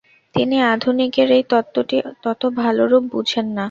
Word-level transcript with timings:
কিন্তু 0.35 0.57
আধুনিকেরা 0.73 1.33
এই 1.37 1.45
তত্ত্বটি 1.51 1.95
তত 2.23 2.41
ভালরূপ 2.59 3.03
বুঝেন 3.13 3.45
না। 3.47 3.59